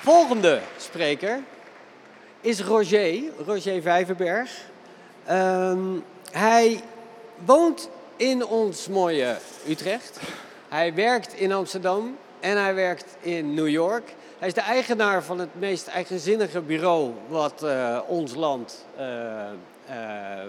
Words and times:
Volgende 0.00 0.60
spreker 0.76 1.40
is 2.40 2.60
Roger, 2.60 3.22
Roger 3.46 3.82
Vijverberg. 3.82 4.50
Ehm, 5.24 5.78
hij 6.30 6.80
woont 7.44 7.88
in 8.16 8.46
ons 8.46 8.88
mooie 8.88 9.36
Utrecht. 9.68 10.18
Hij 10.68 10.94
werkt 10.94 11.34
in 11.34 11.52
Amsterdam 11.52 12.16
en 12.40 12.62
hij 12.62 12.74
werkt 12.74 13.16
in 13.20 13.54
New 13.54 13.68
York. 13.68 14.14
Hij 14.38 14.48
is 14.48 14.54
de 14.54 14.60
eigenaar 14.60 15.22
van 15.22 15.38
het 15.38 15.48
meest 15.52 15.86
eigenzinnige 15.86 16.60
bureau 16.60 17.12
wat, 17.28 17.62
uh, 17.64 17.98
ons, 18.06 18.34
land, 18.34 18.84
uh, 18.98 19.04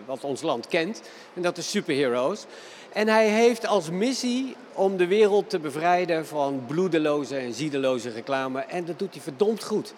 wat 0.06 0.24
ons 0.24 0.42
land 0.42 0.68
kent. 0.68 1.02
En 1.34 1.42
dat 1.42 1.58
is 1.58 1.70
Superheroes. 1.70 2.46
En 2.94 3.08
hij 3.08 3.28
heeft 3.28 3.68
als 3.68 3.90
missie 3.90 4.55
om 4.73 4.98
de 4.98 5.08
wereld 5.08 5.50
te 5.50 5.60
bevrijden 5.60 6.26
van 6.26 6.64
bloedeloze 6.68 7.38
en 7.38 7.54
ziedeloze 7.54 8.10
reclame. 8.10 8.60
En 8.62 8.86
dat 8.86 8.99
doet 8.99 9.13
hij 9.13 9.23
verdomd 9.23 9.63
goed. 9.63 9.94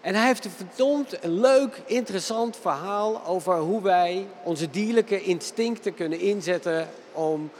En 0.00 0.14
hij 0.14 0.26
heeft 0.26 0.44
een 0.44 0.50
verdomd 0.50 1.18
leuk, 1.22 1.80
interessant 1.86 2.56
verhaal 2.56 3.26
over 3.26 3.58
hoe 3.58 3.82
wij 3.82 4.26
onze 4.42 4.70
dierlijke 4.70 5.22
instincten 5.22 5.94
kunnen 5.94 6.20
inzetten 6.20 6.88
om 7.12 7.50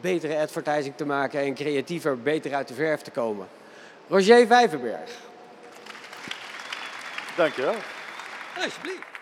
betere 0.00 0.38
advertising 0.38 0.96
te 0.96 1.06
maken 1.06 1.40
en 1.40 1.54
creatiever, 1.54 2.22
beter 2.22 2.54
uit 2.54 2.68
de 2.68 2.74
verf 2.74 3.00
te 3.00 3.10
komen. 3.10 3.46
Roger 4.08 4.46
Vijverberg. 4.46 5.10
Dankjewel. 7.36 7.74
Alsjeblieft. 8.56 9.15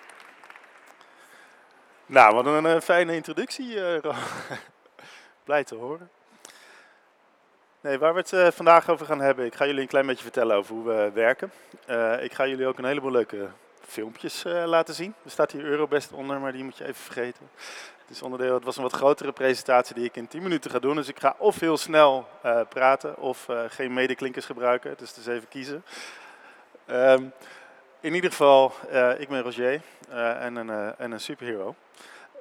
Nou, 2.06 2.34
wat 2.34 2.46
een, 2.46 2.64
een 2.64 2.82
fijne 2.82 3.14
introductie, 3.14 3.74
uh, 3.74 3.98
Blij 5.44 5.64
te 5.64 5.74
horen. 5.74 6.10
Nee, 7.80 7.98
waar 7.98 8.14
we 8.14 8.20
het 8.20 8.32
uh, 8.32 8.46
vandaag 8.50 8.88
over 8.88 9.06
gaan 9.06 9.20
hebben, 9.20 9.44
ik 9.44 9.54
ga 9.54 9.66
jullie 9.66 9.80
een 9.80 9.86
klein 9.86 10.06
beetje 10.06 10.22
vertellen 10.22 10.56
over 10.56 10.74
hoe 10.74 10.84
we 10.84 11.10
werken. 11.14 11.52
Ik 12.20 12.34
ga 12.34 12.46
jullie 12.46 12.66
ook 12.66 12.78
een 12.78 12.84
heleboel 12.84 13.10
leuke 13.10 13.48
filmpjes 13.80 14.42
laten 14.44 14.94
zien. 14.94 15.14
Er 15.24 15.30
staat 15.30 15.50
hier 15.50 15.64
Eurobest 15.64 16.12
onder, 16.12 16.40
maar 16.40 16.52
die 16.52 16.64
moet 16.64 16.78
je 16.78 16.84
even 16.84 17.02
vergeten. 17.02 17.50
Het, 18.00 18.10
is 18.10 18.22
onderdeel, 18.22 18.54
het 18.54 18.64
was 18.64 18.76
een 18.76 18.82
wat 18.82 18.92
grotere 18.92 19.32
presentatie 19.32 19.94
die 19.94 20.04
ik 20.04 20.16
in 20.16 20.28
10 20.28 20.42
minuten 20.42 20.70
ga 20.70 20.78
doen. 20.78 20.96
Dus 20.96 21.08
ik 21.08 21.20
ga 21.20 21.34
of 21.38 21.60
heel 21.60 21.76
snel 21.76 22.28
praten 22.68 23.16
of 23.18 23.46
geen 23.68 23.92
medeklinkers 23.92 24.46
gebruiken. 24.46 24.94
Dus 24.96 25.14
dus 25.14 25.26
even 25.26 25.48
kiezen. 25.48 25.84
Um, 26.86 27.32
in 28.04 28.14
ieder 28.14 28.30
geval, 28.30 28.72
ik 29.18 29.28
ben 29.28 29.42
Roger 29.42 29.80
en, 30.40 30.56
een, 30.56 30.94
en 30.98 31.12
een 31.12 31.20
superhero. 31.20 31.74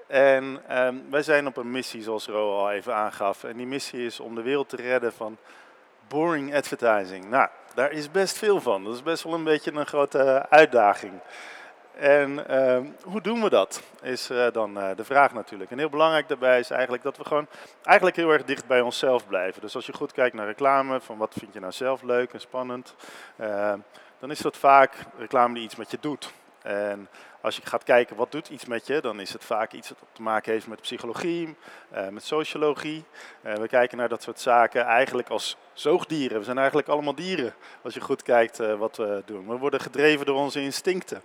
En 0.08 0.62
um, 0.78 1.06
wij 1.10 1.24
zijn 1.24 1.48
op 1.48 1.58
een 1.58 1.72
missie, 1.72 2.02
zoals 2.02 2.28
Ro 2.28 2.58
al 2.60 2.72
even 2.72 2.96
aangaf. 2.96 3.44
En 3.44 3.58
die 3.58 3.66
missie 3.66 4.06
is 4.06 4.20
om 4.20 4.36
de 4.36 4.42
wereld 4.42 4.70
te 4.70 4.76
redden 4.76 5.14
van 5.14 5.38
boring 6.08 6.56
advertising. 6.56 7.30
Nou, 7.30 7.50
daar 7.74 7.92
is 7.92 8.12
best 8.12 8.38
veel 8.38 8.62
van. 8.62 8.84
Dat 8.84 8.94
is 8.94 9.04
best 9.04 9.24
wel 9.24 9.34
een 9.34 9.44
beetje 9.44 9.72
een 9.74 9.86
grote 9.86 10.46
uitdaging. 10.50 11.14
En 11.96 12.58
um, 12.58 12.96
hoe 13.04 13.22
doen 13.22 13.42
we 13.42 13.50
dat? 13.50 13.84
Is 14.02 14.32
uh, 14.32 14.46
dan 14.52 14.78
uh, 14.78 14.90
de 14.96 15.04
vraag 15.04 15.34
natuurlijk. 15.34 15.72
En 15.72 15.78
heel 15.78 15.90
belangrijk 15.90 16.28
daarbij 16.28 16.60
is 16.60 16.70
eigenlijk 16.70 17.04
dat 17.04 17.18
we 17.18 17.26
gewoon 17.26 17.48
eigenlijk 17.84 18.16
heel 18.16 18.32
erg 18.32 18.44
dicht 18.44 18.68
bij 18.68 18.82
onszelf 18.82 19.28
blijven. 19.28 19.62
Dus 19.62 19.76
als 19.76 19.86
je 19.86 19.94
goed 19.94 20.12
kijkt 20.12 20.36
naar 20.36 20.46
reclame, 20.46 21.02
van 21.02 21.18
wat 21.18 21.34
vind 21.40 21.54
je 21.54 21.60
nou 21.60 21.72
zelf 21.72 22.02
leuk 22.02 22.34
en 22.34 22.40
spannend, 22.40 22.96
uh, 23.42 23.74
dan 24.24 24.32
is 24.32 24.42
dat 24.42 24.58
vaak 24.58 24.96
reclame 25.18 25.54
die 25.54 25.64
iets 25.64 25.76
met 25.76 25.92
je 25.92 25.98
doet. 26.02 26.34
En 26.62 27.10
als 27.42 27.56
je 27.56 27.62
gaat 27.66 27.84
kijken 27.84 28.16
wat 28.16 28.32
doet 28.32 28.50
iets 28.50 28.66
met 28.66 28.88
je, 28.88 29.02
dan 29.02 29.20
is 29.20 29.34
het 29.34 29.44
vaak 29.44 29.72
iets 29.72 29.88
dat 29.88 29.98
te 30.12 30.22
maken 30.22 30.52
heeft 30.52 30.68
met 30.68 30.82
psychologie, 30.82 31.56
uh, 31.94 32.08
met 32.08 32.24
sociologie. 32.24 33.04
Uh, 33.46 33.54
we 33.54 33.68
kijken 33.68 33.98
naar 33.98 34.10
dat 34.10 34.24
soort 34.24 34.40
zaken 34.40 34.86
eigenlijk 34.86 35.30
als 35.30 35.58
zoogdieren. 35.74 36.38
We 36.38 36.44
zijn 36.44 36.58
eigenlijk 36.58 36.88
allemaal 36.88 37.16
dieren 37.16 37.54
als 37.82 37.94
je 37.94 38.02
goed 38.02 38.24
kijkt 38.24 38.60
uh, 38.60 38.76
wat 38.76 38.98
we 38.98 39.22
doen. 39.26 39.48
We 39.48 39.58
worden 39.58 39.80
gedreven 39.80 40.26
door 40.26 40.38
onze 40.38 40.62
instincten. 40.62 41.22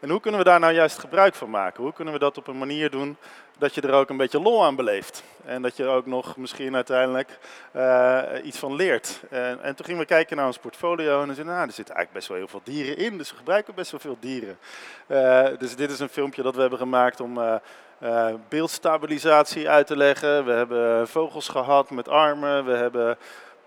En 0.00 0.10
hoe 0.10 0.20
kunnen 0.20 0.40
we 0.40 0.46
daar 0.46 0.60
nou 0.60 0.72
juist 0.72 0.98
gebruik 0.98 1.34
van 1.34 1.50
maken? 1.50 1.82
Hoe 1.82 1.92
kunnen 1.92 2.14
we 2.14 2.20
dat 2.20 2.38
op 2.38 2.46
een 2.46 2.58
manier 2.58 2.90
doen 2.90 3.16
dat 3.58 3.74
je 3.74 3.80
er 3.80 3.92
ook 3.92 4.10
een 4.10 4.16
beetje 4.16 4.40
lol 4.40 4.64
aan 4.64 4.76
beleeft? 4.76 5.22
En 5.44 5.62
dat 5.62 5.76
je 5.76 5.86
ook 5.86 6.06
nog 6.06 6.36
misschien 6.36 6.74
uiteindelijk 6.74 7.38
uh, 7.76 8.22
iets 8.42 8.58
van 8.58 8.74
leert. 8.74 9.20
En, 9.30 9.62
en, 9.62 9.74
toen 9.74 9.84
gingen 9.84 10.00
we 10.00 10.06
kijken 10.06 10.36
naar 10.36 10.46
ons 10.46 10.58
portfolio 10.58 11.22
en 11.22 11.28
we 11.28 11.34
zeiden, 11.34 11.54
nou, 11.54 11.66
er 11.66 11.72
zitten 11.72 11.94
eigenlijk 11.94 12.12
best 12.12 12.28
wel 12.28 12.36
heel 12.36 12.48
veel 12.48 12.74
dieren 12.74 12.96
in. 12.96 13.18
Dus 13.18 13.30
we 13.30 13.36
gebruiken 13.36 13.74
best 13.74 13.90
wel 13.90 14.00
veel 14.00 14.16
dieren. 14.20 14.58
Uh, 15.06 15.58
dus 15.58 15.76
dit 15.76 15.90
is 15.90 16.00
een 16.00 16.08
filmpje 16.08 16.42
dat 16.42 16.54
we 16.54 16.60
hebben 16.60 16.78
gemaakt 16.78 17.20
om 17.20 17.38
uh, 17.38 18.34
beeldstabilisatie 18.48 19.68
uit 19.68 19.86
te 19.86 19.96
leggen. 19.96 20.44
We 20.44 20.52
hebben 20.52 21.08
vogels 21.08 21.48
gehad 21.48 21.90
met 21.90 22.08
armen. 22.08 22.64
We 22.64 22.72
hebben 22.72 23.18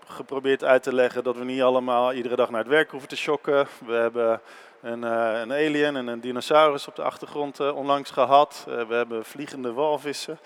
geprobeerd 0.06 0.64
uit 0.64 0.82
te 0.82 0.94
leggen 0.94 1.24
dat 1.24 1.36
we 1.36 1.44
niet 1.44 1.62
allemaal 1.62 2.12
iedere 2.12 2.36
dag 2.36 2.50
naar 2.50 2.60
het 2.60 2.68
werk 2.68 2.90
hoeven 2.90 3.08
te 3.08 3.16
shocken. 3.16 3.66
We 3.86 3.94
hebben 3.94 4.40
een, 4.84 5.02
uh, 5.02 5.40
een 5.40 5.52
alien 5.52 5.96
en 5.96 6.06
een 6.06 6.20
dinosaurus 6.20 6.88
op 6.88 6.96
de 6.96 7.02
achtergrond 7.02 7.60
uh, 7.60 7.76
onlangs 7.76 8.10
gehad. 8.10 8.64
Uh, 8.68 8.82
we 8.86 8.94
hebben 8.94 9.24
vliegende 9.24 9.72
walvissen. 9.72 10.38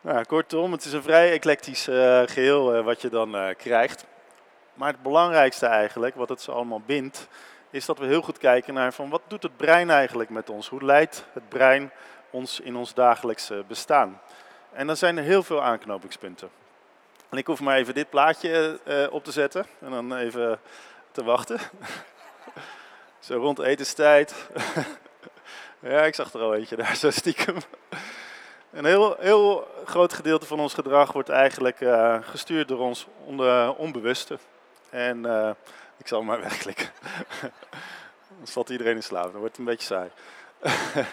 Nou, 0.00 0.24
kortom, 0.24 0.72
het 0.72 0.84
is 0.84 0.92
een 0.92 1.02
vrij 1.02 1.32
eclectisch 1.32 1.84
geheel 2.24 2.82
wat 2.82 3.00
je 3.00 3.08
dan 3.08 3.54
krijgt. 3.56 4.06
Maar 4.74 4.92
het 4.92 5.02
belangrijkste 5.02 5.66
eigenlijk, 5.66 6.14
wat 6.14 6.28
het 6.28 6.40
zo 6.40 6.52
allemaal 6.52 6.82
bindt, 6.86 7.28
is 7.70 7.86
dat 7.86 7.98
we 7.98 8.06
heel 8.06 8.22
goed 8.22 8.38
kijken 8.38 8.74
naar 8.74 8.92
van 8.92 9.08
wat 9.08 9.22
doet 9.26 9.42
het 9.42 9.56
brein 9.56 9.90
eigenlijk 9.90 10.30
met 10.30 10.50
ons? 10.50 10.68
Hoe 10.68 10.84
leidt 10.84 11.24
het 11.32 11.48
brein 11.48 11.90
ons 12.30 12.60
in 12.60 12.76
ons 12.76 12.94
dagelijkse 12.94 13.64
bestaan? 13.68 14.20
En 14.72 14.86
dan 14.86 14.96
zijn 14.96 15.16
er 15.16 15.24
heel 15.24 15.42
veel 15.42 15.62
aanknopingspunten. 15.62 16.48
En 17.28 17.38
ik 17.38 17.46
hoef 17.46 17.60
maar 17.60 17.76
even 17.76 17.94
dit 17.94 18.10
plaatje 18.10 18.80
op 19.10 19.24
te 19.24 19.32
zetten 19.32 19.66
en 19.80 19.90
dan 19.90 20.16
even 20.16 20.60
te 21.10 21.24
wachten. 21.24 21.58
Zo 23.18 23.36
rond 23.36 23.58
etenstijd. 23.58 24.34
ja, 25.80 26.02
ik 26.02 26.14
zag 26.14 26.32
er 26.32 26.40
al 26.40 26.54
eentje 26.54 26.76
daar, 26.76 26.96
zo 26.96 27.10
stiekem. 27.10 27.56
Een 28.70 28.84
heel, 28.84 29.16
heel 29.18 29.68
groot 29.84 30.12
gedeelte 30.12 30.46
van 30.46 30.60
ons 30.60 30.74
gedrag 30.74 31.12
wordt 31.12 31.28
eigenlijk 31.28 31.80
uh, 31.80 32.16
gestuurd 32.20 32.68
door 32.68 32.78
ons 32.78 33.06
onbewuste. 33.76 34.38
En 34.90 35.18
uh, 35.18 35.50
ik 35.96 36.08
zal 36.08 36.22
maar 36.22 36.40
wegklikken. 36.40 36.90
dan 38.38 38.46
valt 38.46 38.70
iedereen 38.70 38.96
in 38.96 39.02
slaap, 39.02 39.32
dan 39.32 39.40
wordt 39.40 39.56
het 39.56 39.58
een 39.58 39.64
beetje 39.64 39.86
saai. 39.86 40.10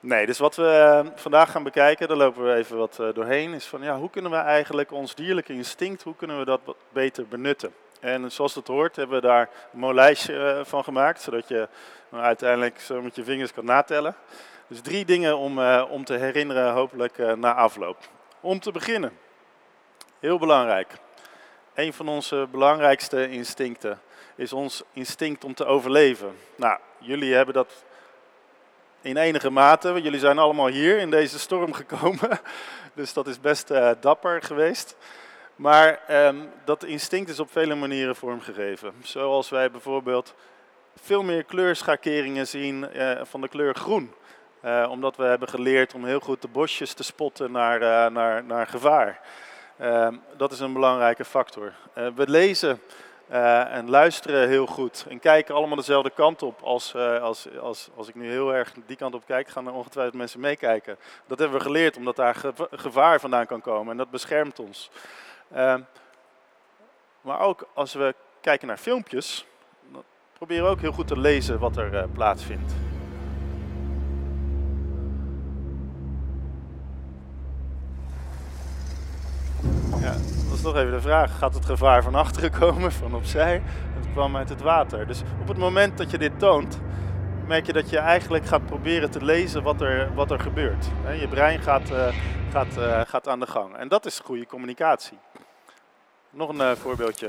nee, 0.00 0.26
dus 0.26 0.38
wat 0.38 0.56
we 0.56 1.02
uh, 1.04 1.12
vandaag 1.14 1.50
gaan 1.50 1.62
bekijken, 1.62 2.08
daar 2.08 2.16
lopen 2.16 2.44
we 2.44 2.54
even 2.54 2.76
wat 2.76 2.96
doorheen, 2.96 3.54
is 3.54 3.66
van 3.66 3.82
ja, 3.82 3.98
hoe 3.98 4.10
kunnen 4.10 4.30
we 4.30 4.36
eigenlijk 4.36 4.92
ons 4.92 5.14
dierlijke 5.14 5.52
instinct, 5.52 6.02
hoe 6.02 6.16
kunnen 6.16 6.38
we 6.38 6.44
dat 6.44 6.60
beter 6.92 7.26
benutten? 7.28 7.74
En 8.00 8.32
zoals 8.32 8.54
het 8.54 8.66
hoort 8.66 8.96
hebben 8.96 9.20
we 9.20 9.26
daar 9.26 9.50
een 9.72 9.78
mooi 9.78 9.94
lijstje 9.94 10.36
eh, 10.36 10.64
van 10.64 10.84
gemaakt, 10.84 11.20
zodat 11.20 11.48
je 11.48 11.68
nou, 12.08 12.24
uiteindelijk 12.24 12.80
zo 12.80 13.02
met 13.02 13.16
je 13.16 13.24
vingers 13.24 13.52
kan 13.52 13.64
natellen. 13.64 14.14
Dus 14.66 14.80
drie 14.80 15.04
dingen 15.04 15.36
om, 15.36 15.58
uh, 15.58 15.84
om 15.90 16.04
te 16.04 16.14
herinneren, 16.14 16.72
hopelijk 16.72 17.36
na 17.36 17.54
afloop. 17.54 17.96
Om 18.40 18.60
te 18.60 18.72
beginnen, 18.72 19.18
heel 20.18 20.38
belangrijk. 20.38 20.92
Een 21.74 21.92
van 21.92 22.08
onze 22.08 22.46
belangrijkste 22.50 23.30
instincten 23.30 24.00
is 24.34 24.52
ons 24.52 24.82
instinct 24.92 25.44
om 25.44 25.54
te 25.54 25.64
overleven. 25.64 26.36
Nou, 26.56 26.78
jullie 26.98 27.34
hebben 27.34 27.54
dat 27.54 27.84
in 29.00 29.16
enige 29.16 29.50
mate. 29.50 30.02
Jullie 30.02 30.20
zijn 30.20 30.38
allemaal 30.38 30.68
hier 30.68 30.98
in 30.98 31.10
deze 31.10 31.38
storm 31.38 31.72
gekomen. 31.72 32.40
Dus 32.94 33.12
dat 33.12 33.26
is 33.26 33.40
best 33.40 33.72
dapper 34.00 34.42
geweest. 34.42 34.96
Maar 35.60 36.00
um, 36.26 36.50
dat 36.64 36.84
instinct 36.84 37.30
is 37.30 37.40
op 37.40 37.50
vele 37.50 37.74
manieren 37.74 38.16
vormgegeven. 38.16 38.92
Zoals 39.02 39.48
wij 39.48 39.70
bijvoorbeeld 39.70 40.34
veel 40.94 41.22
meer 41.22 41.44
kleurschakeringen 41.44 42.46
zien 42.46 42.86
uh, 42.94 43.20
van 43.22 43.40
de 43.40 43.48
kleur 43.48 43.74
groen. 43.74 44.12
Uh, 44.64 44.86
omdat 44.90 45.16
we 45.16 45.22
hebben 45.22 45.48
geleerd 45.48 45.94
om 45.94 46.04
heel 46.04 46.20
goed 46.20 46.42
de 46.42 46.48
bosjes 46.48 46.92
te 46.92 47.02
spotten 47.02 47.52
naar, 47.52 47.82
uh, 47.82 48.06
naar, 48.06 48.44
naar 48.44 48.66
gevaar. 48.66 49.20
Ehm, 49.78 50.14
dat 50.36 50.52
is 50.52 50.60
een 50.60 50.72
belangrijke 50.72 51.24
factor. 51.24 51.72
we 51.94 52.28
lezen 52.30 52.80
en 53.70 53.90
luisteren 53.90 54.48
heel 54.48 54.66
goed 54.66 55.04
en 55.08 55.18
kijken 55.18 55.54
allemaal 55.54 55.76
dezelfde 55.76 56.10
kant 56.10 56.42
op. 56.42 56.62
Als, 56.62 56.94
als, 57.20 57.48
als, 57.58 57.88
als 57.96 58.08
ik 58.08 58.14
nu 58.14 58.30
heel 58.30 58.54
erg 58.54 58.72
die 58.86 58.96
kant 58.96 59.14
op 59.14 59.22
kijk, 59.26 59.48
gaan 59.48 59.66
er 59.66 59.72
ongetwijfeld 59.72 60.16
mensen 60.16 60.40
meekijken. 60.40 60.98
Dat 61.26 61.38
hebben 61.38 61.58
we 61.58 61.64
geleerd 61.64 61.96
omdat 61.96 62.16
daar 62.16 62.36
gevaar 62.70 63.20
vandaan 63.20 63.46
kan 63.46 63.60
komen 63.60 63.90
en 63.90 63.96
dat 63.96 64.10
beschermt 64.10 64.58
ons. 64.58 64.90
Uh, 65.56 65.74
maar 67.20 67.40
ook 67.40 67.68
als 67.74 67.94
we 67.94 68.14
kijken 68.40 68.68
naar 68.68 68.76
filmpjes, 68.76 69.46
proberen 70.32 70.64
we 70.64 70.70
ook 70.70 70.80
heel 70.80 70.92
goed 70.92 71.06
te 71.06 71.18
lezen 71.18 71.58
wat 71.58 71.76
er 71.76 71.94
uh, 71.94 72.02
plaatsvindt. 72.12 72.72
Ja, 80.00 80.12
dat 80.12 80.54
is 80.54 80.62
nog 80.62 80.76
even 80.76 80.92
de 80.92 81.00
vraag. 81.00 81.38
Gaat 81.38 81.54
het 81.54 81.64
gevaar 81.64 82.02
van 82.02 82.14
achteren 82.14 82.50
komen, 82.50 82.92
van 82.92 83.14
opzij? 83.14 83.62
Het 83.94 84.12
kwam 84.12 84.36
uit 84.36 84.48
het 84.48 84.60
water. 84.60 85.06
Dus 85.06 85.22
op 85.40 85.48
het 85.48 85.58
moment 85.58 85.98
dat 85.98 86.10
je 86.10 86.18
dit 86.18 86.38
toont, 86.38 86.80
merk 87.50 87.66
je 87.66 87.72
dat 87.72 87.90
je 87.90 87.98
eigenlijk 87.98 88.46
gaat 88.46 88.66
proberen 88.66 89.10
te 89.10 89.24
lezen 89.24 89.62
wat 89.62 89.80
er, 89.80 90.14
wat 90.14 90.30
er 90.30 90.40
gebeurt. 90.40 90.86
Je 91.20 91.28
brein 91.28 91.60
gaat, 91.60 91.90
uh, 91.90 92.08
gaat, 92.52 92.76
uh, 92.78 93.00
gaat 93.06 93.28
aan 93.28 93.40
de 93.40 93.46
gang. 93.46 93.76
En 93.76 93.88
dat 93.88 94.06
is 94.06 94.18
goede 94.18 94.46
communicatie. 94.46 95.18
Nog 96.30 96.48
een 96.48 96.56
uh, 96.56 96.72
voorbeeldje. 96.72 97.28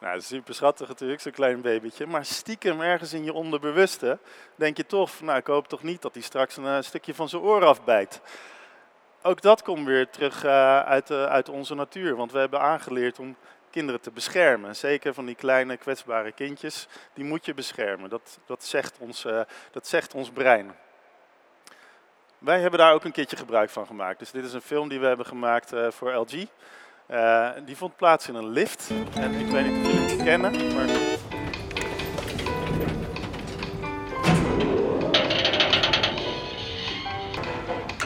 Nou, 0.00 0.20
super 0.20 0.54
schattig 0.54 0.88
natuurlijk, 0.88 1.20
zo'n 1.20 1.32
klein 1.32 1.60
babytje. 1.60 2.06
Maar 2.06 2.24
stiekem 2.24 2.80
ergens 2.80 3.12
in 3.12 3.24
je 3.24 3.32
onderbewuste 3.32 4.18
denk 4.54 4.76
je 4.76 4.86
toch, 4.86 5.20
nou 5.20 5.38
ik 5.38 5.46
hoop 5.46 5.68
toch 5.68 5.82
niet 5.82 6.02
dat 6.02 6.14
hij 6.14 6.22
straks 6.22 6.56
een, 6.56 6.66
eh, 6.66 6.80
stukje 6.80 7.14
van 7.14 7.28
zijn 7.28 7.42
oor 7.42 7.64
afbijt. 7.64 8.20
Ook 9.22 9.42
dat 9.42 9.62
komt 9.62 9.86
weer 9.86 10.10
terug 10.10 10.44
uh, 10.44 10.80
uit, 10.80 11.10
uh, 11.10 11.24
uit 11.24 11.48
onze 11.48 11.74
natuur, 11.74 12.16
want 12.16 12.32
we 12.32 12.38
hebben 12.38 12.60
aangeleerd 12.60 13.18
om 13.18 13.36
kinderen 13.70 14.00
te 14.00 14.10
beschermen. 14.10 14.76
Zeker 14.76 15.14
van 15.14 15.26
die 15.26 15.34
kleine 15.34 15.76
kwetsbare 15.76 16.32
kindjes, 16.32 16.88
die 17.14 17.24
moet 17.24 17.44
je 17.44 17.54
beschermen. 17.54 18.10
Dat, 18.10 18.38
dat, 18.46 18.64
zegt, 18.64 18.98
ons, 18.98 19.26
dat 19.70 19.86
zegt 19.86 20.14
ons 20.14 20.30
brein. 20.30 20.74
Wij 22.38 22.60
hebben 22.60 22.78
daar 22.78 22.92
ook 22.94 23.04
een 23.04 23.12
keertje 23.12 23.36
gebruik 23.36 23.70
van 23.70 23.86
gemaakt. 23.86 24.18
Dus 24.18 24.30
dit 24.30 24.44
is 24.44 24.52
een 24.52 24.60
film 24.60 24.88
die 24.88 25.00
we 25.00 25.06
hebben 25.06 25.26
gemaakt 25.26 25.72
voor 25.88 26.12
LG. 26.12 26.46
Uh, 27.12 27.48
die 27.64 27.76
vond 27.76 27.96
plaats 27.96 28.28
in 28.28 28.34
een 28.34 28.48
lift. 28.48 28.90
En 29.14 29.34
ik 29.34 29.46
weet 29.46 29.64
niet 29.66 29.86
of 29.86 29.92
jullie 29.92 30.08
het 30.08 30.22
kennen, 30.22 30.74
maar... 30.74 30.86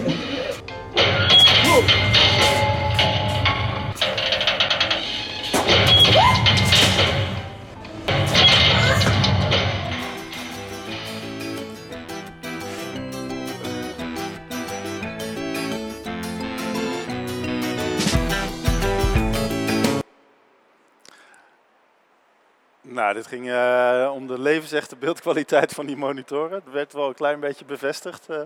Dit 23.14 23.28
ging 23.28 23.48
uh, 23.48 24.12
om 24.14 24.28
de 24.28 24.40
levensechte 24.40 24.96
beeldkwaliteit 24.96 25.74
van 25.74 25.86
die 25.86 25.98
monitoren. 25.98 26.62
Dat 26.64 26.74
werd 26.74 26.94
wel 26.94 27.08
een 27.08 27.14
klein 27.14 27.40
beetje 27.40 27.66
bevestigd. 27.66 28.30
Uh, 28.30 28.38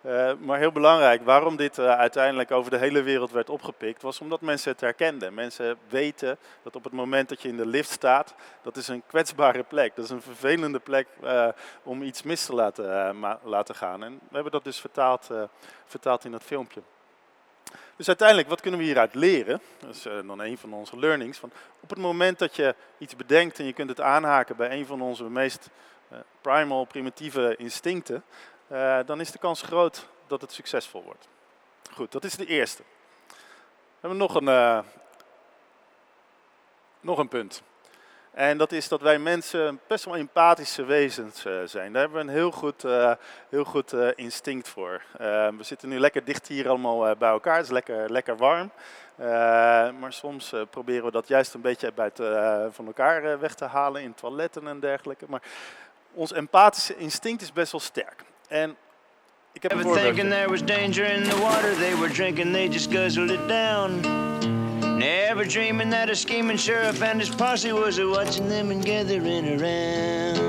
uh, 0.00 0.32
maar 0.38 0.58
heel 0.58 0.72
belangrijk, 0.72 1.24
waarom 1.24 1.56
dit 1.56 1.78
uiteindelijk 1.78 2.50
over 2.50 2.70
de 2.70 2.76
hele 2.76 3.02
wereld 3.02 3.30
werd 3.30 3.50
opgepikt, 3.50 4.02
was 4.02 4.20
omdat 4.20 4.40
mensen 4.40 4.72
het 4.72 4.80
herkenden. 4.80 5.34
Mensen 5.34 5.76
weten 5.88 6.38
dat 6.62 6.76
op 6.76 6.84
het 6.84 6.92
moment 6.92 7.28
dat 7.28 7.42
je 7.42 7.48
in 7.48 7.56
de 7.56 7.66
lift 7.66 7.90
staat, 7.90 8.34
dat 8.62 8.76
is 8.76 8.88
een 8.88 9.02
kwetsbare 9.06 9.62
plek. 9.62 9.96
Dat 9.96 10.04
is 10.04 10.10
een 10.10 10.22
vervelende 10.22 10.78
plek 10.78 11.06
om 11.82 12.02
iets 12.02 12.22
mis 12.22 12.44
te 12.44 12.54
laten, 12.54 13.16
laten 13.42 13.74
gaan. 13.74 14.04
En 14.04 14.12
we 14.12 14.34
hebben 14.34 14.52
dat 14.52 14.64
dus 14.64 14.80
vertaald, 14.80 15.30
vertaald 15.86 16.24
in 16.24 16.30
dat 16.30 16.42
filmpje. 16.42 16.82
Dus 17.96 18.08
uiteindelijk, 18.08 18.48
wat 18.48 18.60
kunnen 18.60 18.80
we 18.80 18.86
hieruit 18.86 19.14
leren? 19.14 19.60
Dat 19.78 19.94
is 19.94 20.06
uh, 20.06 20.12
dan 20.26 20.40
een 20.40 20.58
van 20.58 20.72
onze 20.72 20.98
learnings. 20.98 21.38
Van 21.38 21.52
op 21.80 21.90
het 21.90 21.98
moment 21.98 22.38
dat 22.38 22.56
je 22.56 22.74
iets 22.98 23.16
bedenkt 23.16 23.58
en 23.58 23.64
je 23.64 23.72
kunt 23.72 23.88
het 23.88 24.00
aanhaken 24.00 24.56
bij 24.56 24.70
een 24.70 24.86
van 24.86 25.00
onze 25.00 25.24
meest 25.24 25.70
uh, 26.12 26.18
primal, 26.40 26.84
primitieve 26.84 27.56
instincten, 27.56 28.24
uh, 28.72 28.98
dan 29.06 29.20
is 29.20 29.30
de 29.30 29.38
kans 29.38 29.62
groot 29.62 30.06
dat 30.26 30.40
het 30.40 30.52
succesvol 30.52 31.02
wordt. 31.02 31.28
Goed, 31.92 32.12
dat 32.12 32.24
is 32.24 32.34
de 32.34 32.46
eerste. 32.46 32.82
We 33.26 33.34
hebben 34.00 34.18
nog 34.18 34.34
een, 34.34 34.84
nog 37.00 37.18
een 37.18 37.28
punt. 37.28 37.62
En 38.36 38.58
dat 38.58 38.72
is 38.72 38.88
dat 38.88 39.00
wij 39.00 39.18
mensen 39.18 39.80
best 39.86 40.04
wel 40.04 40.16
empathische 40.16 40.84
wezens 40.84 41.44
uh, 41.44 41.52
zijn. 41.64 41.92
Daar 41.92 42.02
hebben 42.02 42.18
we 42.18 42.28
een 42.28 42.36
heel 42.36 42.50
goed, 42.50 42.84
uh, 42.84 43.12
heel 43.48 43.64
goed 43.64 43.92
uh, 43.92 44.08
instinct 44.14 44.68
voor. 44.68 45.02
we 45.18 45.56
zitten 45.60 45.88
nu 45.88 45.98
lekker 45.98 46.24
dicht 46.24 46.46
hier 46.46 46.68
allemaal 46.68 47.16
bij 47.16 47.30
elkaar, 47.30 47.56
het 47.56 47.64
is 47.64 47.70
lekker, 47.70 48.10
lekker 48.10 48.36
warm. 48.36 48.70
maar 50.00 50.12
soms 50.12 50.54
proberen 50.70 51.04
we 51.04 51.10
dat 51.10 51.28
juist 51.28 51.54
een 51.54 51.60
beetje 51.60 51.92
buiten 51.92 52.72
van 52.74 52.86
elkaar 52.86 53.40
weg 53.40 53.54
te 53.54 53.64
halen 53.64 54.02
in 54.02 54.14
toiletten 54.14 54.68
en 54.68 54.80
dergelijke. 54.80 55.24
Maar 55.28 55.42
ons 56.12 56.32
empathische 56.32 56.96
instinct 56.96 57.42
is 57.42 57.52
best 57.52 57.72
wel 57.72 57.80
sterk. 57.80 58.24
En 58.48 58.76
ik 59.52 59.62
heb 59.62 59.72
een 59.72 59.82
voorbeeld. 59.82 60.04
Never 64.96 65.44
dreaming 65.44 65.90
that 65.90 66.08
a 66.08 66.16
scheming 66.16 66.56
sheriff 66.56 67.02
and 67.02 67.20
his 67.20 67.28
posse 67.28 67.70
was 67.70 67.98
a 67.98 68.08
watching 68.08 68.48
them 68.48 68.70
and 68.70 68.82
gathering 68.82 69.60
around. 69.60 70.46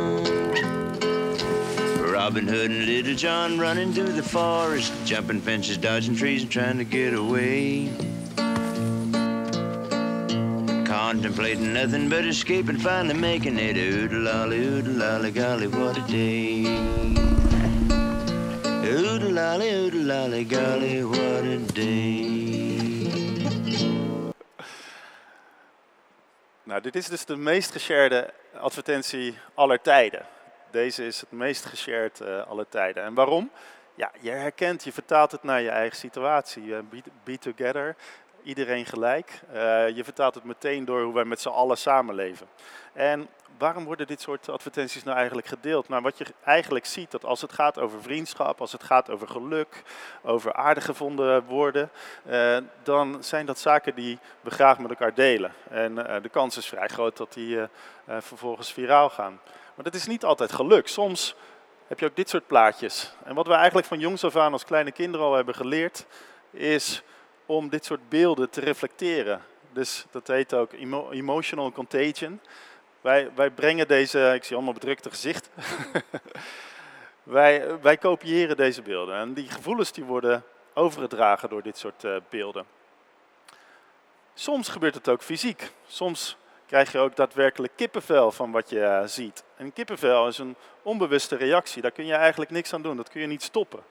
Robin 2.10 2.48
Hood 2.48 2.72
and 2.72 2.86
Little 2.86 3.14
John 3.14 3.60
running 3.60 3.92
through 3.92 4.14
the 4.14 4.24
forest, 4.24 4.94
jumping 5.04 5.42
fences, 5.42 5.78
dodging 5.78 6.16
trees, 6.16 6.44
and 6.44 6.52
trying 6.52 6.78
to 6.78 6.86
get 6.86 7.14
away. 7.14 7.90
Contemplating 10.86 11.74
nothing 11.74 12.08
but 12.08 12.24
escape 12.24 12.70
escaping, 12.70 12.82
finally 12.82 13.16
making 13.16 13.60
it. 13.60 13.76
Oodle 13.76 14.22
lolly, 14.22 14.60
oodle 14.60 14.94
lolly, 14.94 15.32
golly, 15.32 15.68
what 15.68 15.98
a 15.98 16.02
day. 16.10 16.64
Oodle 18.86 19.32
lolly, 19.32 19.70
oodle 19.70 20.04
lolly, 20.04 20.46
golly, 20.46 21.04
what 21.04 21.44
a 21.44 21.58
day. 21.74 23.27
Nou, 26.68 26.82
dit 26.82 26.96
is 26.96 27.08
dus 27.08 27.26
de 27.26 27.38
meest 27.38 27.72
geshared 27.72 28.32
advertentie 28.60 29.38
aller 29.54 29.82
tijden. 29.82 30.26
Deze 30.72 31.06
is 31.06 31.20
het 31.22 31.32
meest 31.32 31.66
geshared 31.66 32.22
uh, 32.22 32.48
aller 32.48 32.70
tijden. 32.70 33.04
En 33.04 33.14
waarom? 33.14 33.52
Ja, 33.96 34.12
je 34.20 34.30
herkent, 34.30 34.84
je 34.84 34.92
vertaalt 34.92 35.32
het 35.32 35.44
naar 35.44 35.62
je 35.62 35.70
eigen 35.70 35.98
situatie. 35.98 36.76
Be, 37.24 37.38
together, 37.38 37.96
iedereen 38.44 38.86
gelijk. 38.86 39.42
Uh, 39.54 39.90
je 39.90 40.04
vertaalt 40.04 40.36
het 40.36 40.44
meteen 40.44 40.86
door 40.86 41.04
hoe 41.04 41.14
wij 41.14 41.26
met 41.26 41.42
z'n 41.42 41.50
allen 41.50 41.78
samenleven. 41.78 42.48
En 42.94 43.28
waarom 43.58 43.86
worden 43.86 44.08
dit 44.08 44.22
soort 44.22 44.50
advertenties 44.50 45.04
nou 45.04 45.18
eigenlijk 45.18 45.48
gedeeld? 45.48 45.90
Nou, 45.90 46.02
wat 46.02 46.18
je 46.18 46.26
eigenlijk 46.44 46.86
ziet, 46.86 47.12
dat 47.12 47.26
als 47.26 47.42
het 47.42 47.54
gaat 47.54 47.80
over 47.80 48.02
vriendschap, 48.02 48.62
als 48.62 48.72
het 48.72 48.84
gaat 48.84 49.10
over 49.10 49.28
geluk, 49.28 49.84
over 50.22 50.54
aardig 50.54 50.86
gevonden 50.86 51.44
woorden, 51.44 51.90
eh, 52.26 52.58
dan 52.84 53.24
zijn 53.24 53.46
dat 53.46 53.60
zaken 53.60 53.96
die 53.96 54.20
we 54.42 54.50
graag 54.50 54.80
met 54.80 54.90
elkaar 54.90 55.14
delen. 55.14 55.54
En 55.70 56.08
eh, 56.08 56.22
de 56.22 56.30
kans 56.30 56.58
is 56.58 56.66
vrij 56.66 56.88
groot 56.88 57.18
dat 57.18 57.34
die 57.34 57.60
eh, 57.60 57.68
vervolgens 58.20 58.74
viraal 58.74 59.10
gaan. 59.10 59.40
Maar 59.76 59.86
dat 59.86 59.96
is 59.96 60.08
niet 60.08 60.24
altijd 60.24 60.52
geluk. 60.52 60.88
Soms 60.88 61.36
heb 61.88 62.00
je 62.00 62.06
ook 62.06 62.16
dit 62.16 62.30
soort 62.30 62.48
plaatjes. 62.48 63.14
En 63.24 63.36
wat 63.36 63.48
we 63.48 63.54
eigenlijk 63.54 63.88
van 63.88 64.00
jongs 64.00 64.24
af 64.24 64.36
aan 64.36 64.52
als 64.52 64.66
kleine 64.66 64.92
kinderen 64.92 65.26
al 65.26 65.36
hebben 65.36 65.56
geleerd, 65.56 66.06
is 66.52 67.04
om 67.46 67.70
dit 67.70 67.86
soort 67.86 68.10
beelden 68.10 68.50
te 68.50 68.62
reflecteren. 68.62 69.42
Dus 69.74 70.06
dat 70.12 70.28
heet 70.28 70.54
ook 70.54 70.74
emo 70.74 71.12
emotional 71.12 71.72
contagion. 71.72 72.40
Wij, 73.08 73.32
wij 73.36 73.50
brengen 73.50 73.88
deze, 73.88 74.32
ik 74.36 74.44
zie 74.44 74.56
allemaal 74.56 74.74
bedrukte 74.74 75.10
gezicht. 75.10 75.50
wij, 77.24 77.80
wij 77.82 77.98
kopiëren 77.98 78.58
deze 78.58 78.82
beelden. 78.82 79.16
En 79.16 79.34
die 79.34 79.50
gevoelens 79.50 79.92
die 79.92 80.04
worden 80.04 80.44
overgedragen 80.74 81.50
door 81.50 81.64
dit 81.64 81.78
soort 81.78 82.04
uh, 82.04 82.16
beelden. 82.30 82.66
Soms 84.34 84.70
gebeurt 84.70 84.96
het 84.96 85.10
ook 85.10 85.22
fysiek. 85.22 85.72
Soms 85.88 86.38
krijg 86.66 86.92
je 86.92 86.98
ook 86.98 87.16
daadwerkelijk 87.16 87.74
kippenvel 87.76 88.32
van 88.32 88.52
wat 88.52 88.70
je 88.70 88.80
uh, 88.80 89.02
ziet. 89.06 89.44
En 89.58 89.74
kippenvel 89.74 90.28
is 90.28 90.38
een 90.38 90.56
onbewuste 90.82 91.36
reactie. 91.36 91.82
Daar 91.82 91.92
kun 91.92 92.06
je 92.06 92.14
eigenlijk 92.14 92.52
niks 92.52 92.74
aan 92.74 92.82
doen. 92.82 92.98
Dat 92.98 93.10
kun 93.10 93.22
je 93.22 93.28
niet 93.28 93.44
stoppen. 93.44 93.84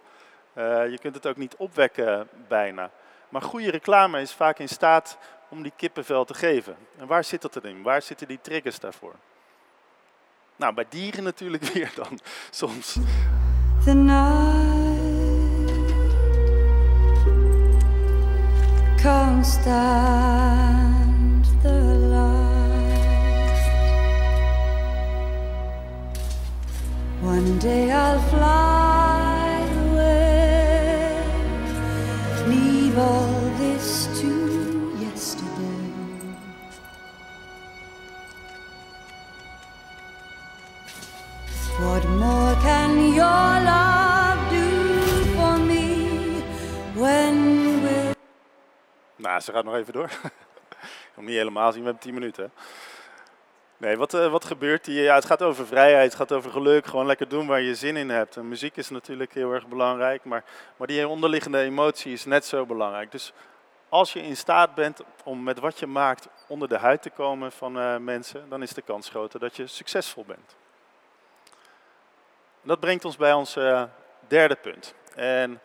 Uh, 0.55 0.91
je 0.91 0.99
kunt 0.99 1.15
het 1.15 1.27
ook 1.27 1.37
niet 1.37 1.57
opwekken 1.57 2.29
bijna. 2.49 2.91
Maar 3.29 3.43
goede 3.43 3.71
reclame 3.71 4.21
is 4.21 4.33
vaak 4.33 4.59
in 4.59 4.69
staat 4.69 5.19
om 5.49 5.63
die 5.63 5.73
kippenvel 5.77 6.25
te 6.25 6.35
geven. 6.35 6.77
En 6.99 7.07
waar 7.07 7.25
zit 7.25 7.43
dat 7.43 7.57
erin? 7.57 7.83
Waar 7.83 8.03
zitten 8.03 8.29
die 8.29 8.41
triggers 8.41 8.79
daarvoor? 8.79 9.15
Nou, 10.57 10.75
bij 10.75 10.87
dieren 10.89 11.25
natuurlijk 11.25 11.63
weer 11.73 11.93
dan, 11.95 12.19
soms. 12.51 12.97
The 13.85 13.95
night 13.95 15.17
the 21.63 21.81
light. 22.13 22.97
One 27.23 27.59
day 27.59 27.91
I'll 27.91 28.21
fly 28.31 28.86
What 41.79 42.05
more 42.09 42.57
can 42.63 43.13
your 43.13 43.61
love 43.61 44.49
do 44.51 44.65
for 45.35 45.59
me 45.59 46.43
when 46.95 47.83
we're... 47.83 48.15
Nou, 49.17 49.41
ze 49.41 49.53
gaat 49.53 49.65
nog 49.65 49.75
even 49.75 49.93
door. 49.93 50.11
Ik 50.81 51.13
kan 51.15 51.25
niet 51.25 51.35
helemaal 51.35 51.73
zien, 51.73 51.81
we 51.81 51.87
hebben 51.87 52.03
10 52.03 52.15
minuten. 52.15 52.53
Nee, 53.77 53.97
wat, 53.97 54.13
wat 54.13 54.45
gebeurt 54.45 54.87
hier? 54.87 55.03
Ja, 55.03 55.15
het 55.15 55.25
gaat 55.25 55.43
over 55.43 55.67
vrijheid, 55.67 56.05
het 56.05 56.15
gaat 56.15 56.33
over 56.33 56.51
geluk. 56.51 56.87
Gewoon 56.87 57.07
lekker 57.07 57.29
doen 57.29 57.47
waar 57.47 57.61
je 57.61 57.75
zin 57.75 57.97
in 57.97 58.11
hebt. 58.11 58.37
En 58.37 58.49
muziek 58.49 58.77
is 58.77 58.91
natuurlijk 58.91 59.35
heel 59.35 59.53
erg 59.53 59.67
belangrijk, 59.67 60.25
maar, 60.25 60.45
maar 60.77 60.87
die 60.87 61.09
onderliggende 61.09 61.59
emotie 61.59 62.13
is 62.13 62.25
net 62.25 62.45
zo 62.45 62.67
belangrijk. 62.67 63.11
Dus 63.11 63.33
als 63.89 64.13
je 64.13 64.23
in 64.23 64.37
staat 64.37 64.75
bent 64.75 65.01
om 65.25 65.43
met 65.43 65.59
wat 65.59 65.79
je 65.79 65.87
maakt 65.87 66.29
onder 66.47 66.69
de 66.69 66.79
huid 66.79 67.03
te 67.03 67.11
komen 67.11 67.53
van 67.53 68.05
mensen, 68.05 68.49
dan 68.49 68.63
is 68.63 68.73
de 68.73 68.83
kans 68.83 69.09
groter 69.09 69.41
dat 69.41 69.57
je 69.57 69.67
succesvol 69.67 70.25
bent. 70.27 70.57
Dat 72.67 72.81
brengt 72.81 73.05
ons 73.05 73.17
bij 73.17 73.33
ons 73.33 73.59
derde 74.29 74.57
punt. 74.57 74.95
En 75.15 75.61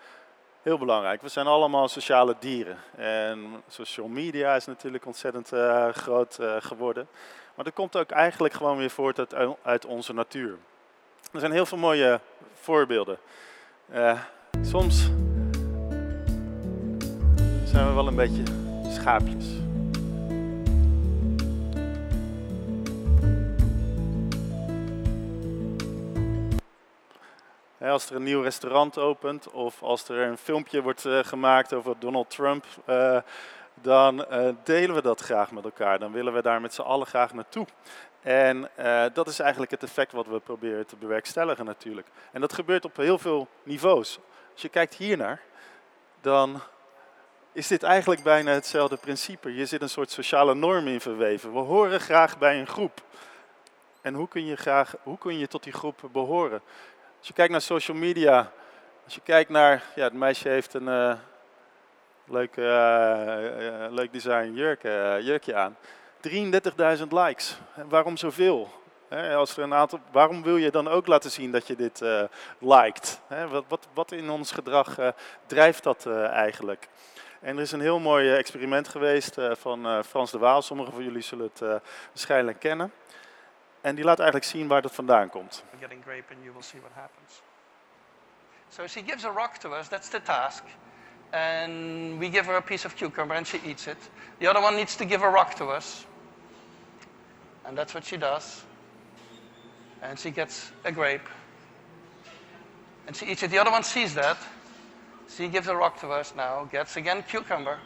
heel 0.61 0.77
belangrijk, 0.77 1.21
we 1.21 1.27
zijn 1.27 1.47
allemaal 1.47 1.87
sociale 1.87 2.35
dieren. 2.39 2.77
En 2.97 3.63
social 3.67 4.07
media 4.07 4.55
is 4.55 4.65
natuurlijk 4.65 5.05
ontzettend 5.05 5.53
uh, 5.53 5.89
groot 5.89 6.37
uh, 6.41 6.55
geworden. 6.59 7.07
Maar 7.55 7.65
dat 7.65 7.73
komt 7.73 7.97
ook 7.97 8.11
eigenlijk 8.11 8.53
gewoon 8.53 8.77
weer 8.77 8.89
voort 8.89 9.35
uit, 9.63 9.85
onze 9.85 10.13
natuur. 10.13 10.57
Er 11.31 11.39
zijn 11.39 11.51
heel 11.51 11.65
veel 11.65 11.77
mooie 11.77 12.19
voorbeelden. 12.53 13.17
Soms 14.61 15.09
zijn 17.65 17.87
we 17.87 17.93
wel 17.93 18.07
een 18.07 18.15
beetje 18.15 18.43
schaapjes. 18.89 19.45
Als 27.89 28.09
er 28.09 28.15
een 28.15 28.23
nieuw 28.23 28.41
restaurant 28.41 28.97
opent 28.97 29.51
of 29.51 29.83
als 29.83 30.09
er 30.09 30.19
een 30.19 30.37
filmpje 30.37 30.81
wordt 30.81 31.05
uh, 31.05 31.19
gemaakt 31.23 31.73
over 31.73 31.95
Donald 31.99 32.29
Trump, 32.29 32.65
uh, 32.89 33.17
dan 33.73 34.25
uh, 34.31 34.49
delen 34.63 34.95
we 34.95 35.01
dat 35.01 35.21
graag 35.21 35.51
met 35.51 35.63
elkaar. 35.63 35.99
Dan 35.99 36.11
willen 36.11 36.33
we 36.33 36.41
daar 36.41 36.61
met 36.61 36.73
z'n 36.73 36.81
allen 36.81 37.07
graag 37.07 37.33
naartoe. 37.33 37.65
En 38.21 38.69
dat 39.13 39.27
is 39.27 39.39
eigenlijk 39.39 39.71
het 39.71 39.83
effect 39.83 40.11
wat 40.11 40.27
we 40.27 40.39
proberen 40.39 40.85
te 40.85 40.95
bewerkstelligen 40.95 41.65
natuurlijk. 41.65 42.07
En 42.31 42.41
dat 42.41 42.53
gebeurt 42.53 42.85
op 42.85 42.95
heel 42.95 43.17
veel 43.17 43.47
niveaus. 43.63 44.19
Als 44.51 44.61
je 44.61 44.69
kijkt 44.69 44.93
hiernaar, 44.93 45.41
dan 46.21 46.61
is 47.51 47.67
dit 47.67 47.83
eigenlijk 47.83 48.23
bijna 48.23 48.51
hetzelfde 48.51 48.97
principe. 48.97 49.49
Hier 49.49 49.67
zit 49.67 49.81
een 49.81 49.89
soort 49.89 50.11
sociale 50.11 50.55
norm 50.55 50.87
in 50.87 51.01
verweven. 51.01 51.53
We 51.53 51.59
horen 51.59 51.99
graag 51.99 52.37
bij 52.37 52.59
een 52.59 52.67
groep. 52.67 53.01
En 54.01 54.13
hoe 54.13 54.27
kun 54.27 54.45
je, 54.45 54.55
graag, 54.55 54.95
hoe 55.03 55.17
kun 55.17 55.37
je 55.37 55.47
tot 55.47 55.63
die 55.63 55.73
groep 55.73 56.09
behoren? 56.11 56.61
Als 57.21 57.29
je 57.29 57.35
kijkt 57.35 57.51
naar 57.51 57.61
social 57.61 57.97
media, 57.97 58.51
als 59.03 59.15
je 59.15 59.21
kijkt 59.21 59.49
naar, 59.49 59.83
ja, 59.95 60.03
het 60.03 60.13
meisje 60.13 60.49
heeft 60.49 60.73
een 60.73 60.87
uh, 60.87 61.13
leuk, 62.25 62.55
uh, 62.55 62.65
leuk 63.89 64.13
design 64.13 64.51
jurk, 64.53 64.81
jurkje 65.23 65.55
aan. 65.55 65.77
33.000 66.97 67.07
likes. 67.09 67.57
Waarom 67.89 68.17
zoveel? 68.17 68.79
als 69.35 69.57
er 69.57 69.63
een 69.63 69.73
aantal, 69.73 69.99
waarom 70.11 70.43
wil 70.43 70.57
je 70.57 70.71
dan 70.71 70.87
ook 70.87 71.07
laten 71.07 71.31
zien 71.31 71.51
dat 71.51 71.67
je 71.67 71.75
dit 71.75 72.01
liked? 72.59 73.21
wat, 73.49 73.63
wat, 73.67 73.87
wat, 73.93 74.11
in 74.11 74.29
ons 74.29 74.51
gedrag 74.51 74.95
drijft 75.45 75.83
dat 75.83 76.05
eigenlijk? 76.31 76.87
En 77.39 77.55
er 77.55 77.61
is 77.61 77.71
een 77.71 77.81
heel 77.81 77.99
mooi 77.99 78.33
experiment 78.33 78.87
geweest 78.87 79.37
van 79.51 80.03
Frans 80.03 80.31
de 80.31 80.37
Waal. 80.37 80.61
Sommigen 80.61 80.93
van 80.93 81.03
jullie 81.03 81.21
zullen 81.21 81.49
het 81.53 81.81
waarschijnlijk 82.11 82.59
kennen. 82.59 82.91
En 83.81 83.95
die 83.95 84.03
laat 84.03 84.19
eigenlijk 84.19 84.49
zien 84.49 84.67
waar 84.67 84.81
dat 84.81 84.93
vandaan 84.93 85.29
komt. 85.29 85.63
Getting 85.79 86.03
grape 86.03 86.33
and 86.33 86.43
you 86.43 86.53
will 86.53 86.63
see 86.63 86.79
what 86.79 86.91
happens. 86.93 87.41
So 88.69 88.87
she 88.87 89.01
gives 89.01 89.25
a 89.25 89.31
rock 89.31 89.57
to 89.57 89.73
us, 89.73 89.87
that's 89.87 90.09
the 90.09 90.21
task. 90.21 90.63
And 91.31 92.19
we 92.19 92.29
give 92.29 92.45
her 92.45 92.55
a 92.55 92.61
piece 92.61 92.87
of 92.87 92.95
cucumber 92.95 93.35
and 93.35 93.47
she 93.47 93.59
eats 93.65 93.87
it. 93.87 93.97
The 94.39 94.49
other 94.49 94.61
one 94.61 94.75
needs 94.75 94.95
to 94.95 95.05
give 95.05 95.23
a 95.23 95.29
rock 95.29 95.55
to 95.55 95.65
us. 95.77 96.05
And 97.65 97.77
that's 97.77 97.93
what 97.93 98.05
she 98.05 98.17
does. 98.17 98.63
And 100.01 100.19
she 100.19 100.31
gets 100.31 100.71
a 100.83 100.91
grape. 100.91 101.27
And 103.07 103.15
she 103.15 103.25
eats 103.25 103.43
it. 103.43 103.51
The 103.51 103.59
other 103.59 103.71
one 103.71 103.83
sees 103.83 104.13
that. 104.13 104.37
She 105.37 105.47
gives 105.47 105.67
a 105.67 105.75
rock 105.75 105.99
to 106.01 106.11
us 106.11 106.33
now, 106.35 106.65
gets 106.71 106.97
again 106.97 107.23
cucumber. 107.23 107.79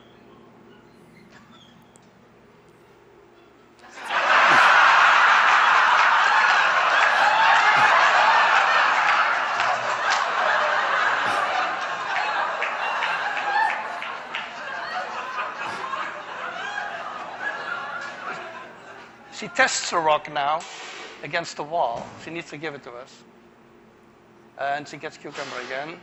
Tests 19.56 19.90
the 19.90 19.98
rock 19.98 20.32
now 20.34 20.60
against 21.24 21.56
the 21.56 21.64
wall. 21.64 22.06
She 22.24 22.32
needs 22.32 22.50
to 22.50 22.58
give 22.58 22.76
it 22.76 22.84
to 22.84 22.92
us. 22.92 23.24
And 24.58 24.88
she 24.88 24.98
gets 24.98 25.18
cucumber 25.18 25.60
again. 25.66 26.00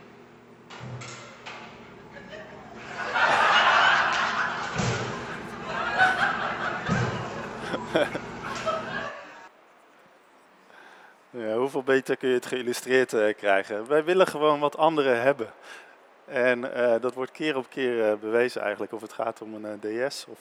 Ja, 11.35 11.55
hoeveel 11.55 11.83
beter 11.83 12.17
kun 12.17 12.29
je 12.29 12.35
het 12.35 12.45
geïllustreerd 12.45 13.13
uh, 13.13 13.33
krijgen? 13.37 13.87
Wij 13.87 14.03
willen 14.03 14.27
gewoon 14.27 14.59
wat 14.59 14.77
anderen 14.77 15.21
hebben. 15.21 15.53
En 16.25 16.59
uh, 16.59 16.95
dat 17.01 17.13
wordt 17.13 17.31
keer 17.31 17.57
op 17.57 17.69
keer 17.69 18.09
uh, 18.09 18.13
bewezen 18.19 18.61
eigenlijk, 18.61 18.93
of 18.93 19.01
het 19.01 19.13
gaat 19.13 19.41
om 19.41 19.53
een 19.53 19.79
uh, 19.83 20.07
DS 20.07 20.25
of, 20.29 20.39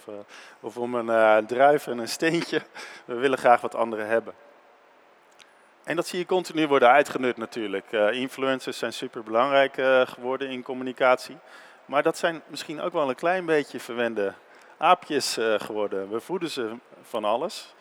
of 0.61 0.77
om 0.77 0.95
een 0.95 1.47
druif 1.47 1.87
en 1.87 1.99
een 1.99 2.09
steentje. 2.09 2.62
We 3.05 3.15
willen 3.15 3.39
graag 3.39 3.61
wat 3.61 3.75
anderen 3.75 4.07
hebben. 4.07 4.35
En 5.85 5.97
dat 5.97 6.07
zie 6.07 6.19
je 6.19 6.27
continu 6.27 6.69
worden 6.69 6.89
uitgenut 6.89 7.37
natuurlijk. 7.37 7.93
influencers 7.93 8.79
zijn 8.79 8.93
super 8.93 9.23
belangrijk 9.23 9.75
geworden 10.09 10.49
in 10.49 10.62
communicatie. 10.62 11.37
Maar 11.85 12.03
dat 12.03 12.19
zijn 12.19 12.43
misschien 12.47 12.81
ook 12.81 12.93
wel 12.93 13.09
een 13.09 13.15
klein 13.15 13.47
beetje 13.47 13.81
verwende 13.81 14.35
aapjes 14.79 15.39
geworden. 15.57 16.11
We 16.11 16.21
voeden 16.21 16.51
ze 16.51 16.77
van 17.03 17.25
alles. 17.25 17.75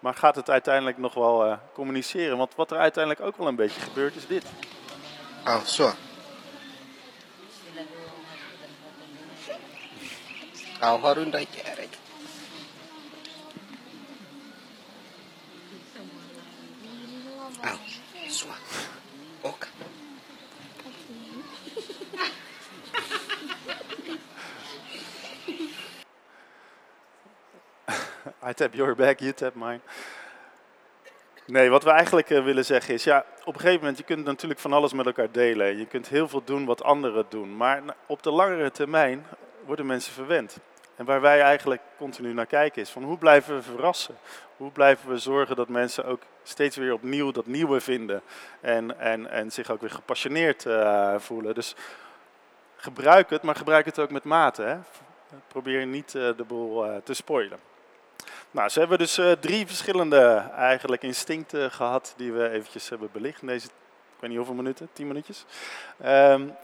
Maar 0.00 0.14
gaat 0.14 0.36
het 0.36 0.50
uiteindelijk 0.50 0.98
nog 0.98 1.14
wel 1.14 1.58
communiceren? 1.72 2.36
Want 2.36 2.54
wat 2.54 2.70
er 2.70 2.78
uiteindelijk 2.78 3.26
ook 3.26 3.36
wel 3.36 3.46
een 3.46 3.56
beetje 3.56 3.80
gebeurt 3.80 4.14
is 4.14 4.26
dit. 4.26 4.44
Oh, 5.44 5.60
zo. 5.60 5.90
Kauharu 10.80 11.24
ndakerek. 11.24 11.88
Au, 17.62 17.78
sua. 18.28 18.54
Oka. 19.42 19.68
I 28.42 28.52
tap 28.52 28.74
your 28.74 28.94
back, 28.94 29.20
you 29.20 29.32
tap 29.32 29.54
mine. 29.54 29.80
Nee, 31.46 31.70
wat 31.70 31.84
we 31.84 31.90
eigenlijk 31.90 32.30
uh, 32.30 32.44
willen 32.44 32.64
zeggen 32.64 32.94
is, 32.94 33.04
ja, 33.04 33.24
op 33.44 33.54
een 33.54 33.60
gegeven 33.60 33.80
moment, 33.80 33.98
je 33.98 34.04
kunt 34.04 34.24
natuurlijk 34.24 34.60
van 34.60 34.72
alles 34.72 34.92
met 34.92 35.06
elkaar 35.06 35.30
delen. 35.30 35.78
Je 35.78 35.86
kunt 35.86 36.08
heel 36.08 36.28
veel 36.28 36.42
doen 36.44 36.64
wat 36.64 36.82
anderen 36.82 37.26
doen. 37.28 37.56
Maar 37.56 37.82
op 38.06 38.22
de 38.22 38.30
langere 38.30 38.70
termijn 38.70 39.26
worden 39.66 39.86
mensen 39.86 40.12
verwend. 40.12 40.58
En 40.96 41.04
waar 41.04 41.20
wij 41.20 41.40
eigenlijk 41.40 41.82
continu 41.96 42.32
naar 42.32 42.46
kijken 42.46 42.82
is 42.82 42.90
van 42.90 43.02
hoe 43.02 43.18
blijven 43.18 43.54
we 43.54 43.62
verrassen? 43.62 44.16
Hoe 44.56 44.70
blijven 44.70 45.08
we 45.10 45.18
zorgen 45.18 45.56
dat 45.56 45.68
mensen 45.68 46.04
ook 46.04 46.22
steeds 46.42 46.76
weer 46.76 46.92
opnieuw 46.92 47.30
dat 47.30 47.46
nieuwe 47.46 47.80
vinden 47.80 48.22
en, 48.60 48.98
en, 48.98 49.30
en 49.30 49.52
zich 49.52 49.70
ook 49.70 49.80
weer 49.80 49.90
gepassioneerd 49.90 50.64
uh, 50.64 51.14
voelen. 51.18 51.54
Dus 51.54 51.74
gebruik 52.76 53.30
het, 53.30 53.42
maar 53.42 53.56
gebruik 53.56 53.84
het 53.84 53.98
ook 53.98 54.10
met 54.10 54.24
mate. 54.24 54.62
Hè? 54.62 54.76
Probeer 55.48 55.86
niet 55.86 56.14
uh, 56.14 56.36
de 56.36 56.44
boel 56.44 56.86
uh, 56.86 56.96
te 57.04 57.14
spoilen. 57.14 57.58
Nou, 58.50 58.68
ze 58.68 58.78
hebben 58.78 58.98
dus 58.98 59.20
drie 59.40 59.66
verschillende 59.66 60.50
eigenlijk 60.56 61.02
instincten 61.02 61.70
gehad 61.70 62.14
die 62.16 62.32
we 62.32 62.50
eventjes 62.50 62.88
hebben 62.88 63.08
belicht 63.12 63.40
in 63.40 63.46
deze, 63.46 63.66
ik 63.66 63.72
weet 64.18 64.28
niet 64.28 64.38
hoeveel 64.38 64.56
minuten, 64.56 64.88
tien 64.92 65.06
minuutjes. 65.06 65.44
Um, 66.04 66.54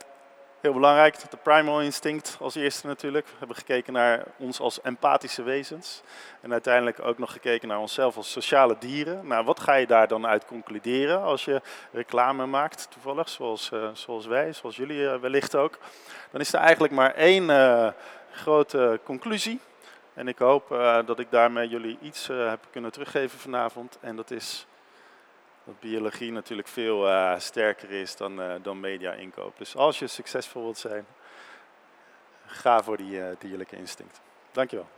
Heel 0.61 0.73
belangrijk, 0.73 1.31
de 1.31 1.37
primal 1.37 1.81
instinct 1.81 2.37
als 2.41 2.55
eerste 2.55 2.87
natuurlijk. 2.87 3.27
We 3.27 3.35
hebben 3.39 3.57
gekeken 3.57 3.93
naar 3.93 4.25
ons 4.37 4.61
als 4.61 4.81
empathische 4.81 5.43
wezens. 5.43 6.03
En 6.41 6.53
uiteindelijk 6.53 7.01
ook 7.03 7.19
nog 7.19 7.33
gekeken 7.33 7.69
naar 7.69 7.79
onszelf 7.79 8.17
als 8.17 8.31
sociale 8.31 8.77
dieren. 8.79 9.27
Nou, 9.27 9.45
wat 9.45 9.61
ga 9.61 9.75
je 9.75 9.87
daar 9.87 10.09
dan 10.09 10.27
uit 10.27 10.45
concluderen 10.45 11.23
als 11.23 11.45
je 11.45 11.61
reclame 11.93 12.47
maakt, 12.47 12.91
toevallig, 12.91 13.29
zoals, 13.29 13.71
uh, 13.75 13.89
zoals 13.93 14.27
wij, 14.27 14.53
zoals 14.53 14.77
jullie 14.77 15.01
uh, 15.01 15.17
wellicht 15.17 15.55
ook. 15.55 15.79
Dan 16.31 16.41
is 16.41 16.53
er 16.53 16.61
eigenlijk 16.61 16.93
maar 16.93 17.15
één 17.15 17.49
uh, 17.49 17.89
grote 18.31 19.01
conclusie. 19.05 19.61
En 20.15 20.29
ik 20.29 20.39
hoop 20.39 20.69
dat 21.07 21.19
ik 21.19 21.31
daarmee 21.31 21.69
jullie 21.69 21.99
iets 22.03 22.27
heb 22.27 22.61
kunnen 22.71 22.93
teruggeven 22.93 23.39
vanavond. 23.39 23.99
En 24.01 24.17
dat 24.17 24.31
is 24.31 24.67
dat 25.65 25.81
biologie 25.81 26.33
natuurlijk 26.33 26.69
veel 26.69 27.09
uh, 27.09 27.39
sterker 27.39 27.91
is 27.91 28.17
dan, 28.17 28.41
uh, 28.41 28.55
dan 28.63 28.81
media 28.81 29.13
inkoop. 29.13 29.59
Dus 29.59 29.77
als 29.77 29.99
je 29.99 30.07
succesvol 30.07 30.63
wilt 30.63 30.79
zijn, 30.79 31.07
ga 32.47 32.83
voor 32.83 32.97
die 32.97 33.13
uh, 33.13 33.27
dierlijke 33.39 33.77
instinct. 33.77 34.21
Dankjewel. 34.53 34.89